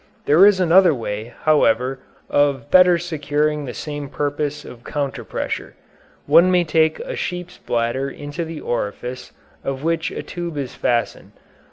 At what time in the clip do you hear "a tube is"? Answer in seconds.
10.09-10.73